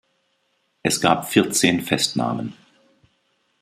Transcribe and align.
Es 0.81 0.99
gab 0.99 1.29
vierzehn 1.29 1.79
Festnahmen. 1.79 2.53